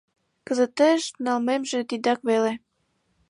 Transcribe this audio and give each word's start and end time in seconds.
Кызытеш 0.47 1.01
налмемже 1.25 1.79
тидак 1.89 2.19
веле... 2.29 2.51